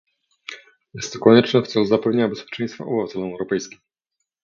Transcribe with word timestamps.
Jest 0.93 1.13
to 1.13 1.19
konieczne 1.19 1.61
w 1.61 1.67
celu 1.67 1.85
zapewnienia 1.85 2.27
bezpieczeństwa 2.29 2.83
obywatelom 2.85 3.31
europejskim 3.31 3.79